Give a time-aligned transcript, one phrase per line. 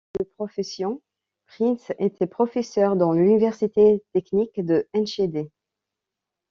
[0.19, 0.99] De profession,
[1.45, 5.47] Prins était professeur dans l'université technique de Enschede.